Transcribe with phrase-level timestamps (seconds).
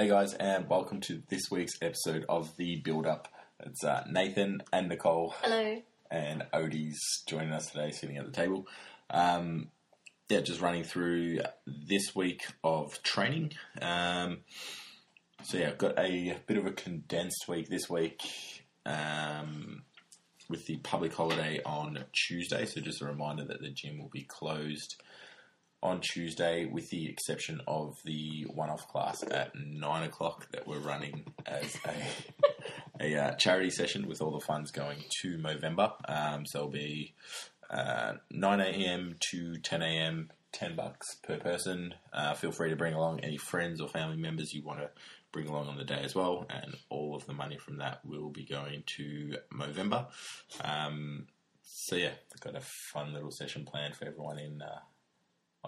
[0.00, 3.26] Hey guys, and welcome to this week's episode of the Build Up.
[3.58, 5.82] It's uh, Nathan and Nicole Hello.
[6.08, 8.68] and Odie's joining us today, sitting at the table.
[9.10, 9.70] Um,
[10.28, 13.54] yeah, just running through this week of training.
[13.82, 14.42] Um,
[15.42, 18.22] so yeah, I've got a bit of a condensed week this week
[18.86, 19.82] um,
[20.48, 22.66] with the public holiday on Tuesday.
[22.66, 24.94] So just a reminder that the gym will be closed
[25.82, 31.24] on Tuesday, with the exception of the one-off class at nine o'clock that we're running
[31.46, 31.94] as a
[33.00, 35.92] a uh, charity session with all the funds going to Movember.
[36.08, 37.14] Um, so it'll be
[37.70, 39.16] uh, nine a.m.
[39.30, 40.30] to ten a.m.
[40.50, 41.94] Ten bucks per person.
[42.12, 44.90] Uh, feel free to bring along any friends or family members you want to
[45.30, 48.30] bring along on the day as well, and all of the money from that will
[48.30, 50.06] be going to Movember.
[50.64, 51.26] Um,
[51.62, 54.80] so yeah, got a fun little session planned for everyone in uh,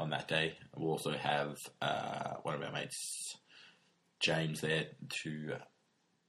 [0.01, 0.57] on that day.
[0.77, 3.37] We'll also have uh, one of our mates,
[4.19, 4.87] James, there
[5.23, 5.53] to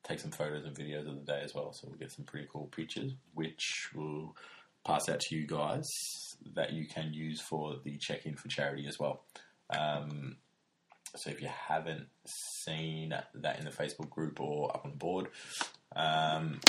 [0.04, 1.74] take some photos and videos of the day as well.
[1.74, 4.36] So we'll get some pretty cool pictures, which we'll
[4.86, 5.88] pass out to you guys
[6.56, 9.24] that you can use for the check-in for charity as well.
[9.70, 10.38] Um,
[11.16, 15.28] so if you haven't seen that in the Facebook group or up on the board,
[15.96, 16.60] um,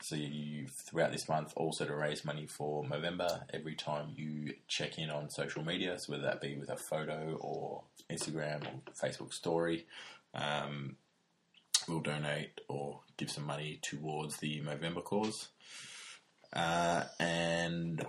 [0.00, 4.98] so you throughout this month also to raise money for Movember every time you check
[4.98, 9.32] in on social media, so whether that be with a photo or Instagram or Facebook
[9.32, 9.86] story,
[10.34, 10.96] um,
[11.88, 15.48] we'll donate or give some money towards the Movember cause.
[16.52, 18.04] Uh, and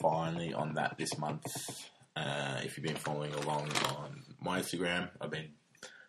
[0.00, 5.30] finally, on that this month, uh, if you've been following along on my Instagram, I've
[5.30, 5.50] been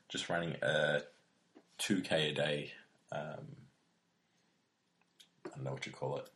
[0.09, 1.02] just running a
[1.80, 2.72] 2k a day.
[3.11, 3.64] Um,
[5.56, 6.28] I don't know what you call it.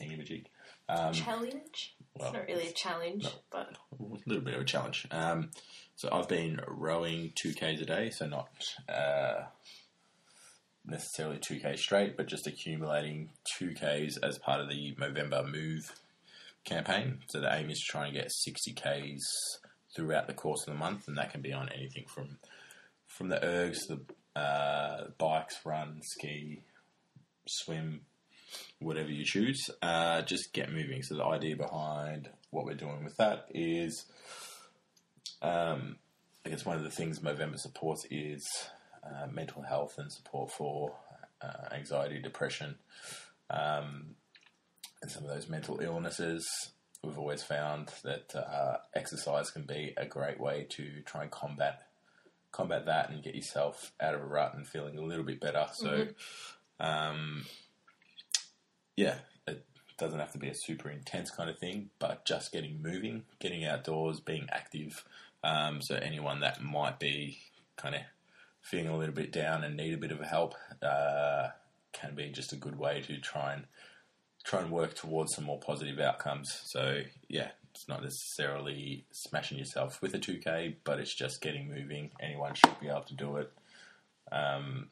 [0.00, 0.44] Thingamajig.
[0.88, 1.94] Um, challenge?
[2.14, 3.30] well, it's not really a challenge, no.
[3.50, 5.06] but a little bit of a challenge.
[5.10, 5.50] Um,
[5.96, 8.48] so I've been rowing 2Ks a day, so not
[8.88, 9.44] uh,
[10.86, 15.92] necessarily 2K straight, but just accumulating 2Ks as part of the Movember Move
[16.64, 17.18] campaign.
[17.28, 19.20] So the aim is to try and get 60Ks
[19.94, 22.38] throughout the course of the month, and that can be on anything from
[23.06, 24.00] from the ergs, the
[24.40, 26.62] uh, bikes, run, ski,
[27.46, 28.00] swim,
[28.78, 29.70] whatever you choose.
[29.80, 31.02] Uh, just get moving.
[31.02, 34.06] So the idea behind what we're doing with that is,
[35.40, 35.96] um,
[36.44, 38.44] I guess one of the things Movember supports is
[39.04, 40.94] uh, mental health and support for
[41.40, 42.76] uh, anxiety, depression,
[43.50, 44.14] um,
[45.00, 46.46] and some of those mental illnesses.
[47.02, 51.82] We've always found that uh, exercise can be a great way to try and combat
[52.52, 55.66] combat that and get yourself out of a rut and feeling a little bit better.
[55.72, 56.08] So,
[56.78, 57.44] um,
[58.96, 59.16] yeah,
[59.46, 59.64] it
[59.98, 63.64] doesn't have to be a super intense kind of thing, but just getting moving, getting
[63.64, 65.04] outdoors, being active.
[65.44, 67.38] Um, so anyone that might be
[67.76, 68.02] kind of
[68.60, 71.48] feeling a little bit down and need a bit of help uh,
[71.92, 73.64] can be just a good way to try and
[74.44, 76.60] try and work towards some more positive outcomes.
[76.64, 82.10] So yeah, it's not necessarily smashing yourself with a 2K, but it's just getting moving.
[82.20, 83.52] Anyone should be able to do it.
[84.30, 84.88] Um,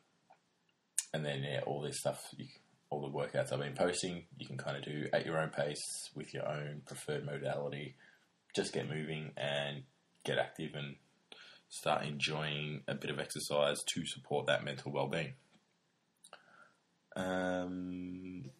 [1.12, 2.46] and then yeah, all this stuff, you,
[2.90, 6.10] all the workouts I've been posting, you can kind of do at your own pace
[6.14, 7.94] with your own preferred modality.
[8.54, 9.84] Just get moving and
[10.24, 10.96] get active and
[11.68, 15.34] start enjoying a bit of exercise to support that mental well-being.
[17.14, 18.50] Um,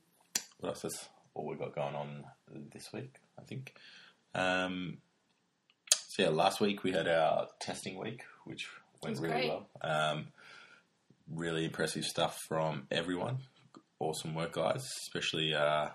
[0.60, 2.24] what else is all we've got going on
[2.72, 3.16] this week?
[3.38, 3.74] I think.
[4.34, 4.98] Um,
[5.92, 8.68] so yeah, last week we had our testing week, which
[9.02, 9.48] went really great.
[9.48, 9.68] well.
[9.82, 10.26] Um,
[11.32, 13.38] really impressive stuff from everyone.
[14.00, 14.82] Awesome work, guys.
[14.84, 15.88] Especially uh,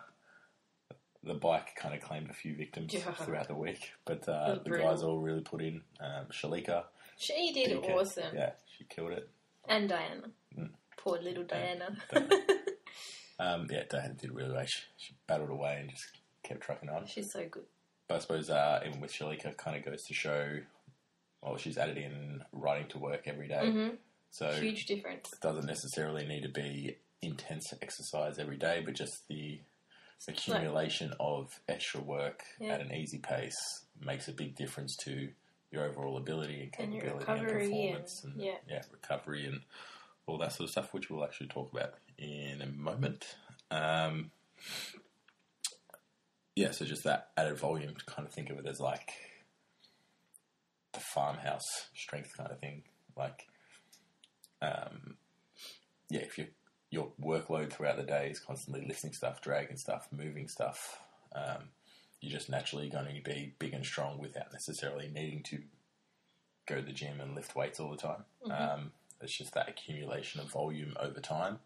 [1.24, 3.12] the bike kind of claimed a few victims Yeah.
[3.14, 5.82] throughout the week, but uh, the guys all really put in.
[6.00, 6.84] Um, Shalika,
[7.18, 8.36] she did awesome.
[8.36, 9.28] Yeah, she killed it.
[9.68, 10.30] And Diana.
[10.58, 10.70] Mm.
[10.98, 11.98] Poor little Diana.
[13.38, 14.66] Um, yeah, Diana did really well.
[14.66, 16.06] She, she battled away and just
[16.44, 17.06] kept trucking on.
[17.06, 17.66] She's so good.
[18.08, 20.60] But I suppose uh, even with Shalika, kind of goes to show,
[21.42, 23.70] well, she's added in riding to work every day.
[23.70, 23.88] hmm
[24.30, 25.34] So Huge difference.
[25.34, 29.60] it doesn't necessarily need to be intense exercise every day, but just the
[30.28, 32.74] accumulation of extra work Yeah.
[32.74, 33.58] at an easy pace
[34.00, 35.30] makes a big difference to
[35.72, 38.82] your overall ability and And capability and, and- performance and, yeah.
[38.92, 39.62] recovery and
[40.28, 43.36] all that sort of stuff, which we'll actually talk about in a moment.
[43.70, 44.32] Um,
[46.56, 49.12] yeah, so just that added volume to kind of think of it as like
[50.94, 52.84] the farmhouse strength kind of thing.
[53.18, 53.46] Like,
[54.62, 55.18] um,
[56.10, 56.48] yeah, if you
[56.96, 61.00] your workload throughout the day is constantly lifting stuff, dragging stuff, moving stuff,
[61.36, 61.70] um,
[62.22, 65.60] you're just naturally going to be big and strong without necessarily needing to
[66.66, 68.24] go to the gym and lift weights all the time.
[68.50, 71.60] Um, it's just that accumulation of volume over time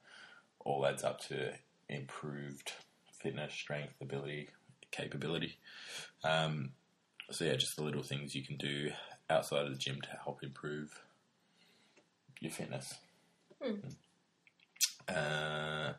[0.66, 1.54] all adds up to
[1.88, 2.74] improved
[3.22, 4.50] fitness, strength, ability,
[4.92, 5.58] capability.
[6.24, 6.72] Um,
[7.30, 8.90] so yeah, just the little things you can do
[9.30, 11.04] outside of the gym to help improve
[12.40, 12.96] your fitness.
[15.16, 15.94] Uh,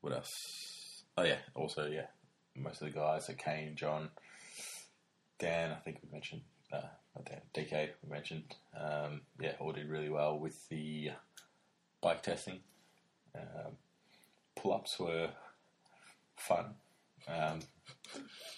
[0.00, 1.02] what else?
[1.18, 2.06] Oh yeah, also yeah,
[2.54, 4.10] most of the guys, like Kane, John,
[5.38, 6.42] Dan, I think we mentioned,
[6.72, 6.80] uh,
[7.14, 11.10] not Dan, DK, we mentioned, um, yeah, all did really well with the
[12.02, 12.60] bike testing.
[13.34, 13.72] Um,
[14.56, 15.30] pull-ups were
[16.36, 16.74] fun.
[17.28, 17.60] Um,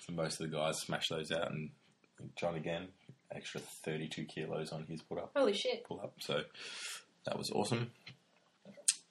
[0.06, 1.70] so most of the guys smashed those out, and
[2.36, 2.88] John again,
[3.34, 5.84] extra 32 kilos on his pull-up Holy shit.
[5.84, 6.14] pull up.
[6.20, 6.42] So
[7.24, 7.90] that was awesome.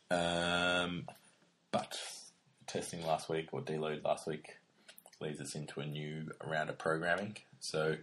[0.10, 1.08] Um,
[1.72, 2.00] but
[2.66, 4.58] testing last week or deload last week
[5.20, 7.38] leads us into a new round of programming.
[7.60, 7.96] So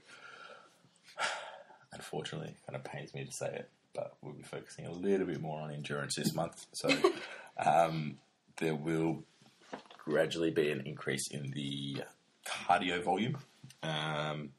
[1.93, 5.27] unfortunately, it kind of pains me to say it, but we'll be focusing a little
[5.27, 6.67] bit more on endurance this month.
[6.73, 6.89] So
[7.65, 8.19] um,
[8.57, 9.25] there will
[9.99, 12.03] gradually be an increase in the
[12.47, 13.39] cardio volume.
[13.83, 14.51] Um,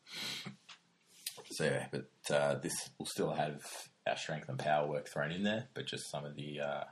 [1.52, 3.62] so yeah, but uh, this will still have
[4.08, 6.84] our strength and power work thrown in there, but just some of the uh,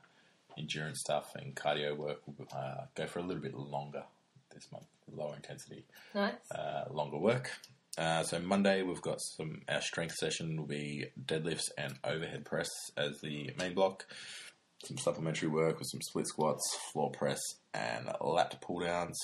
[0.57, 4.03] endurance stuff and cardio work will uh, go for a little bit longer
[4.53, 6.33] this month, lower intensity, Nice.
[6.53, 7.49] uh, longer work.
[7.97, 12.69] Uh, so Monday we've got some our strength session will be deadlifts and overhead press
[12.97, 14.05] as the main block.
[14.85, 16.61] Some supplementary work with some split squats,
[16.91, 17.39] floor press,
[17.73, 19.17] and lat pull downs.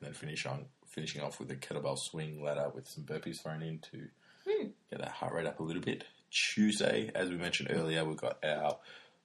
[0.00, 3.80] Then finish on finishing off with a kettlebell swing ladder with some burpees thrown in
[3.90, 4.06] to
[4.90, 6.04] get that heart rate up a little bit.
[6.30, 8.78] Tuesday, as we mentioned earlier, we've got our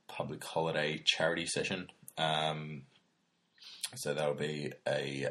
[0.09, 1.87] public holiday charity session.
[2.17, 2.83] Um,
[3.95, 5.29] so that'll be a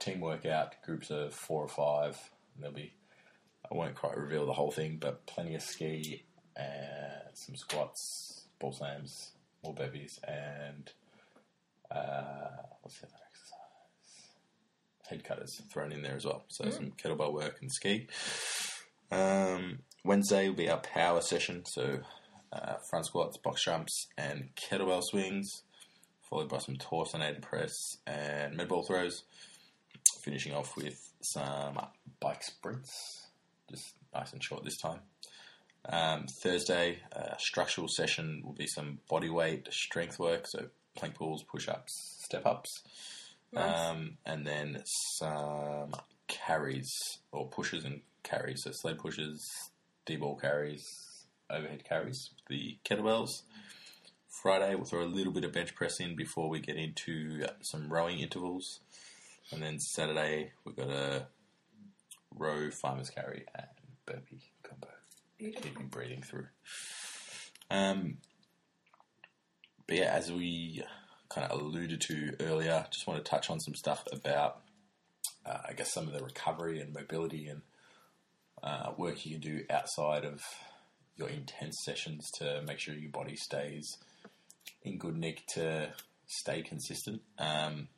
[0.00, 2.18] team workout, groups of four or five.
[2.58, 2.92] There'll be,
[3.70, 6.24] I won't quite reveal the whole thing, but plenty of ski
[6.56, 9.32] and some squats, ball slams,
[9.64, 10.90] more burpees, and
[11.90, 12.48] uh,
[12.82, 14.28] what's the other exercise?
[15.08, 16.44] Head cutters thrown in there as well.
[16.48, 18.08] So some kettlebell work and ski.
[19.10, 22.00] Um, Wednesday will be our power session, so
[22.52, 25.62] uh, front squats, box jumps, and kettlebell swings,
[26.28, 29.24] followed by some torsionated press and med ball throws.
[30.22, 31.78] Finishing off with some
[32.20, 33.28] bike sprints,
[33.70, 35.00] just nice and short this time.
[35.86, 41.42] Um, Thursday, uh, structural session will be some body weight strength work, so plank pulls,
[41.44, 42.82] push ups, step ups,
[43.52, 43.78] Nice.
[43.78, 45.94] um, and then some
[46.26, 46.92] carries
[47.32, 49.48] or pushes and carries, so sled pushes,
[50.04, 50.84] D ball carries,
[51.50, 53.42] overhead carries, the kettlebells.
[54.28, 57.88] Friday, we'll throw a little bit of bench press in before we get into some
[57.92, 58.80] rowing intervals.
[59.50, 61.26] And then Saturday, we've got a
[62.36, 63.66] row, farmer's carry, and
[64.06, 64.88] burpee combo.
[65.38, 66.46] Keep you breathing through.
[67.70, 68.18] Um,
[69.86, 70.82] but yeah, as we
[71.28, 74.60] kind of alluded to earlier, just want to touch on some stuff about,
[75.46, 77.62] uh, I guess, some of the recovery and mobility and
[78.62, 80.44] uh, work you can do outside of
[81.18, 83.98] your intense sessions to make sure your body stays
[84.82, 85.92] in good nick to
[86.26, 87.20] stay consistent.
[87.38, 87.88] Um,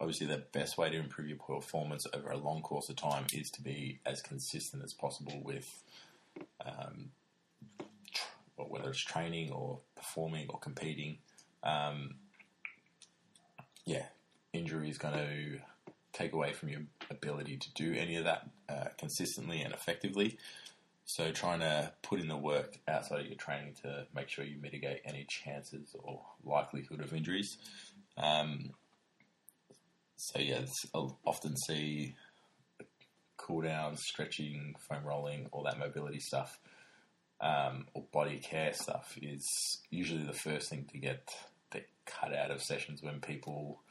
[0.00, 3.50] obviously, the best way to improve your performance over a long course of time is
[3.50, 5.68] to be as consistent as possible with
[6.64, 7.10] um,
[8.12, 11.18] tr- whether it's training or performing or competing.
[11.62, 12.16] Um,
[13.84, 14.06] yeah,
[14.52, 15.58] injury is going to
[16.12, 20.38] take away from your ability to do any of that uh, consistently and effectively.
[21.14, 24.56] So, trying to put in the work outside of your training to make sure you
[24.58, 27.58] mitigate any chances or likelihood of injuries.
[28.16, 28.70] Um,
[30.16, 30.62] so, yeah,
[30.94, 32.14] I'll often see
[33.36, 36.58] cool down, stretching, foam rolling, all that mobility stuff,
[37.42, 39.46] um, or body care stuff is
[39.90, 41.28] usually the first thing to get
[42.06, 43.82] cut out of sessions when people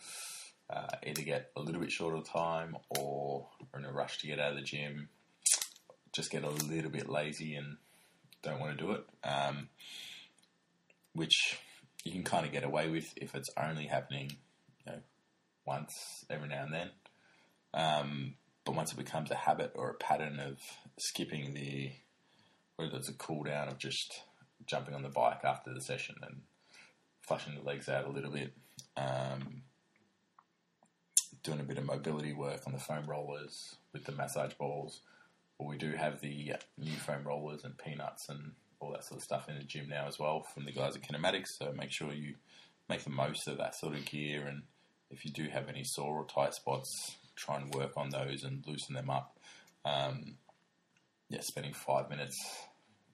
[0.69, 4.27] uh, either get a little bit short of time or are in a rush to
[4.27, 5.09] get out of the gym,
[6.13, 7.77] just get a little bit lazy and
[8.43, 9.69] don't want to do it, um,
[11.13, 11.59] which
[12.03, 14.31] you can kind of get away with if it's only happening,
[14.85, 14.99] you know,
[15.65, 16.89] once every now and then.
[17.73, 20.57] Um, but once it becomes a habit or a pattern of
[20.99, 21.91] skipping the,
[22.75, 24.21] whether it's a cool down of just
[24.65, 26.41] jumping on the bike after the session and
[27.27, 28.53] flushing the legs out a little bit,
[28.97, 29.63] um,
[31.43, 35.01] doing a bit of mobility work on the foam rollers with the massage balls,
[35.61, 39.23] or we do have the new foam rollers and peanuts and all that sort of
[39.23, 41.45] stuff in the gym now as well from the guys at Kinematics.
[41.59, 42.33] So make sure you
[42.89, 44.63] make the most of that sort of gear, and
[45.11, 46.89] if you do have any sore or tight spots,
[47.35, 49.37] try and work on those and loosen them up.
[49.85, 50.37] Um,
[51.29, 52.35] yeah, spending five minutes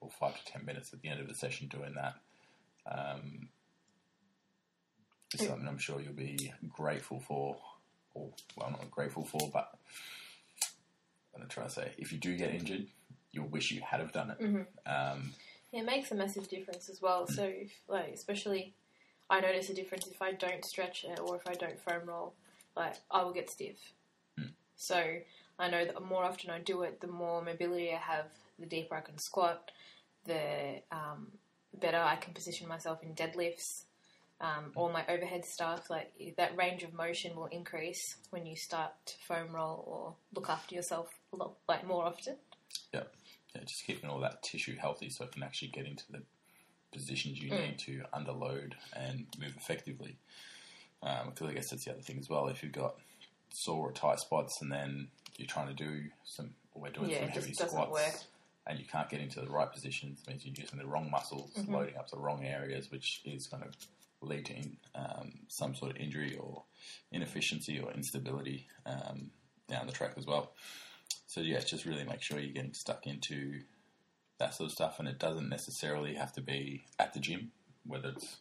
[0.00, 2.14] or five to ten minutes at the end of the session doing that.
[2.90, 3.48] Um,
[5.36, 7.58] something I'm sure you'll be grateful for,
[8.14, 9.70] or well, not grateful for, but
[11.38, 12.86] I'm going to try to say if you do get injured,
[13.30, 14.40] you'll wish you had have done it.
[14.40, 14.66] Mhm.
[14.86, 15.34] Um,
[15.72, 17.26] It makes a massive difference as well.
[17.26, 18.74] So, if, like, especially,
[19.30, 22.34] I notice a difference if I don't stretch it or if I don't foam roll.
[22.74, 23.92] Like, I will get stiff.
[24.40, 24.52] Mm.
[24.76, 25.20] So,
[25.58, 28.66] I know that the more often I do it, the more mobility I have, the
[28.66, 29.70] deeper I can squat,
[30.24, 31.32] the um,
[31.74, 33.84] better I can position myself in deadlifts.
[34.40, 38.92] Um, all my overhead stuff, like that range of motion will increase when you start
[39.06, 42.36] to foam roll or look after yourself a lot, like more often.
[42.92, 43.02] yeah,
[43.64, 46.22] just keeping all that tissue healthy so it can actually get into the
[46.92, 47.70] positions you Mm.
[47.70, 50.16] need to underload and move effectively.
[51.02, 52.46] Um, because I guess that's the other thing as well.
[52.48, 52.96] If you've got
[53.50, 57.20] sore or tight spots and then you're trying to do some, or we're doing Yeah,
[57.20, 58.20] some heavy squats, work.
[58.66, 61.52] and you can't get into the right positions, it means you're using the wrong muscles,
[61.56, 61.68] Mhm.
[61.72, 63.70] loading up the wrong areas, which is going to
[64.20, 66.64] lead to in, um, some sort of injury or
[67.12, 69.30] inefficiency or instability um,
[69.68, 70.52] down the track as well.
[71.26, 73.60] So yeah, just really make sure you're getting stuck into
[74.38, 77.50] that sort of stuff, and it doesn't necessarily have to be at the gym.
[77.86, 78.36] Whether it's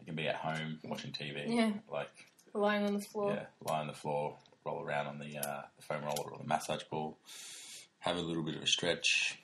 [0.00, 1.72] it can be at home watching TV, Yeah.
[1.90, 2.10] like
[2.54, 3.32] Lying on the floor.
[3.32, 6.46] yeah, lie on the floor, roll around on the, uh, the foam roller or the
[6.46, 7.18] massage ball,
[8.00, 9.38] have a little bit of a stretch,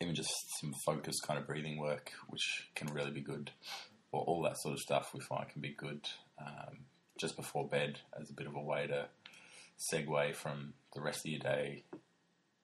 [0.00, 3.50] even just some focused kind of breathing work, which can really be good.
[4.12, 6.08] Or all that sort of stuff we find can be good
[6.40, 6.78] um,
[7.18, 9.06] just before bed as a bit of a way to
[9.78, 11.82] segue from the rest of your day,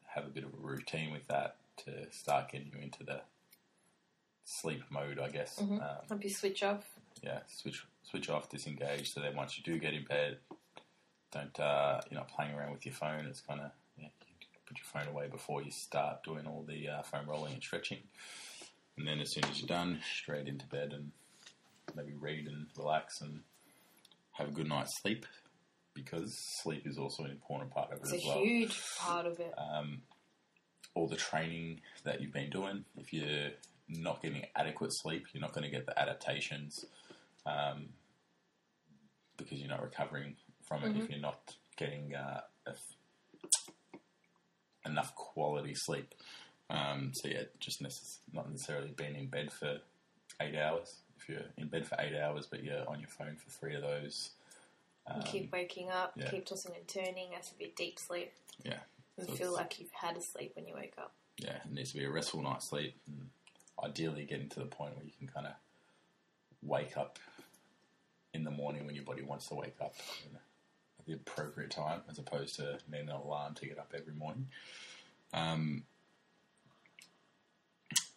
[0.07, 3.21] have a bit of a routine with that to start getting you into the
[4.45, 5.59] sleep mode, I guess.
[5.59, 5.83] Mhm.
[5.83, 6.85] Um, Help you switch off.
[7.23, 9.13] yeah, switch switch off, disengage.
[9.13, 10.39] So then once you do get in bed,
[11.31, 13.27] don't uh, you're not playing around with your phone.
[13.27, 16.89] It's kind of yeah, you put your phone away before you start doing all the
[16.89, 17.99] uh, foam rolling and stretching.
[18.97, 21.13] And then as soon as you're done, straight into bed and
[21.97, 23.41] maybe read and relax and
[24.33, 25.27] have a good night's sleep
[25.95, 29.27] because sleep is also an important part of it It's as a well huge part
[29.27, 29.53] of it.
[29.59, 30.03] um,
[30.95, 32.85] all the training that you've been doing.
[32.97, 33.51] If you're
[33.89, 36.85] not getting adequate sleep, you're not going to get the adaptations
[37.47, 37.89] um,
[39.37, 40.97] because you're not recovering from it.
[40.97, 42.75] If you're not getting uh, a-
[44.89, 46.15] enough quality sleep,
[46.71, 49.79] um, so yeah, just necess- not necessarily being in bed for
[50.41, 50.97] eight hours.
[51.23, 53.83] If you're in bed for eight hours, but you're on your phone for three of
[53.83, 54.31] those,
[55.09, 56.29] You um, keep waking up, yeah.
[56.31, 58.33] keep tossing and turning, has to be deep sleep.
[58.65, 58.79] yeah,
[59.19, 61.13] And So feel like you've had a sleep when you wake up.
[61.39, 62.95] yeah, it needs to be a restful night's sleep.
[63.07, 63.29] And
[63.83, 65.53] ideally, getting to the point where you can kind of
[66.63, 67.19] wake up
[68.35, 69.95] in the morning when your body wants to wake up
[70.99, 74.49] at the appropriate time, as opposed to needing an alarm to get up every morning.
[75.35, 75.85] Um,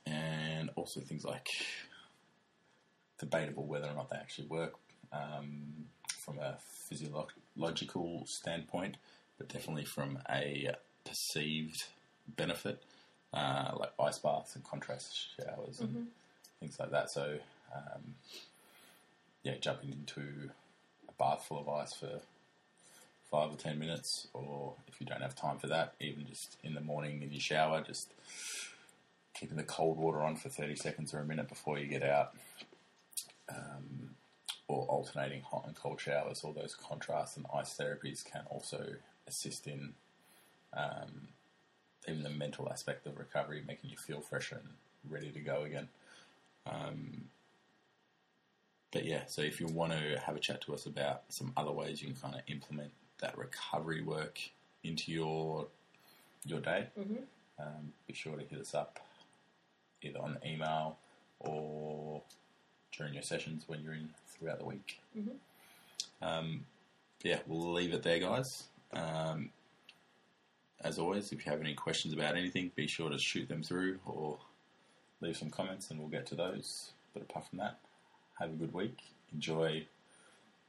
[0.06, 1.50] and also things like
[3.20, 4.76] debatable whether or not they actually work
[5.12, 5.86] um,
[6.18, 8.98] from a physiological standpoint,
[9.38, 10.72] but definitely from a
[11.06, 11.86] perceived
[12.28, 12.84] benefit,
[13.34, 16.08] uh, like ice baths and contrast showers and
[16.60, 17.10] things like that.
[17.10, 17.38] So,
[17.74, 18.16] um,
[19.44, 20.50] yeah, jumping into
[21.08, 22.22] a bath full of ice for
[23.30, 26.74] five or ten minutes, or if you don't have time for that, even just in
[26.74, 28.14] the morning in your shower, just
[29.34, 32.34] keeping the cold water on for 30 seconds or a minute before you get out.
[33.50, 34.16] Um,
[34.68, 38.96] or alternating hot and cold showers, all those contrast and ice therapies can also
[39.28, 39.94] assist in
[40.74, 41.28] um,
[42.08, 44.74] even the mental aspect of recovery, making you feel fresher and
[45.12, 45.88] ready to go again.
[46.66, 47.26] Um,
[48.92, 51.72] but yeah, so if you want to have a chat to us about some other
[51.72, 54.40] ways you can kind of implement that recovery work
[54.84, 55.68] into your
[56.46, 57.26] your day, Mhm.
[57.60, 59.00] um, be sure to hit us up
[60.02, 60.98] either on email
[61.40, 62.22] or
[62.98, 65.00] during your sessions when you're in throughout the week.
[65.16, 65.38] Mhm.
[66.22, 66.66] Um,
[67.24, 68.68] yeah, we'll leave it there, guys.
[68.94, 69.52] Um,
[70.82, 74.00] as always, if you have any questions about anything, be sure to shoot them through
[74.06, 74.40] or
[75.22, 76.92] leave some comments and we'll get to those.
[77.14, 77.80] But apart from that,
[78.40, 78.98] have a good week.
[79.34, 79.86] Enjoy,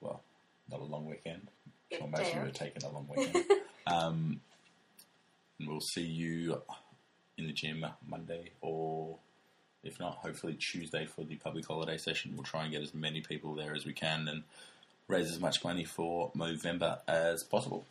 [0.01, 0.23] well,
[0.71, 1.49] not a long weekend.
[1.93, 3.45] I'm sure most of you are taking a long weekend.
[3.87, 4.41] um,
[5.59, 6.63] and we'll see you
[7.37, 9.19] in the gym Monday or
[9.87, 12.33] if not, hopefully Tuesday for the public holiday session.
[12.35, 14.43] We'll try and get as many people there as we can and
[15.09, 17.87] raise as much money for Movember as possible.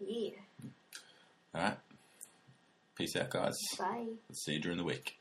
[0.00, 0.30] Yeah.
[1.54, 1.78] All right.
[2.96, 3.56] Peace out, guys.
[3.78, 4.06] Bye.
[4.32, 5.18] See you during the week.